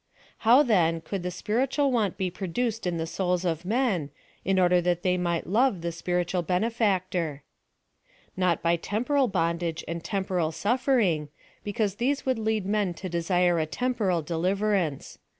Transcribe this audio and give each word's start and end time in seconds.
How, 0.39 0.63
then, 0.63 1.01
could 1.01 1.21
the 1.21 1.29
spirit 1.29 1.69
It32 1.69 1.75
PHILOSOPHY 1.75 1.85
OF 1.85 1.91
THE 2.07 2.13
ualwaiit 2.15 2.17
be 2.17 2.31
produced 2.31 2.87
in 2.87 2.97
the 2.97 3.03
soiild 3.03 3.45
of 3.45 3.65
men, 3.65 4.09
in 4.43 4.57
ordei 4.57 4.81
that 4.83 5.03
they 5.03 5.15
might 5.15 5.45
love 5.45 5.81
the 5.81 5.91
spiritual 5.91 6.41
beneflictor? 6.41 7.41
Not 8.35 8.63
by 8.63 8.77
temporal 8.77 9.27
bondage 9.27 9.83
and 9.87 10.03
temporal 10.03 10.49
sulFering, 10.49 11.27
bccairse 11.63 11.97
these 11.97 12.25
would 12.25 12.39
lead 12.39 12.65
men 12.65 12.95
to 12.95 13.09
desire 13.09 13.59
a 13.59 13.67
temporal 13.67 14.23
dtilivcrance. 14.23 15.19